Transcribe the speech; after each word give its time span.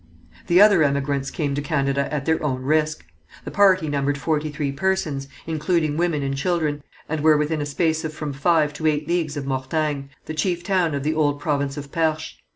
The 0.47 0.59
other 0.59 0.81
emigrants 0.81 1.29
came 1.29 1.53
to 1.53 1.61
Canada 1.61 2.11
at 2.11 2.25
their 2.25 2.41
own 2.43 2.63
risk. 2.63 3.05
The 3.45 3.51
party 3.51 3.87
numbered 3.87 4.17
forty 4.17 4.49
three 4.49 4.71
persons, 4.71 5.27
including 5.45 5.95
women 5.95 6.23
and 6.23 6.35
children, 6.35 6.81
and 7.07 7.21
were 7.21 7.37
within 7.37 7.61
a 7.61 7.67
space 7.67 8.03
of 8.03 8.11
from 8.11 8.33
five 8.33 8.73
to 8.79 8.87
eight 8.87 9.07
leagues 9.07 9.37
of 9.37 9.45
Mortagne, 9.45 10.09
the 10.25 10.33
chief 10.33 10.63
town 10.63 10.95
of 10.95 11.03
the 11.03 11.13
old 11.13 11.39
province 11.39 11.77
of 11.77 11.91
Perche. 11.91 12.39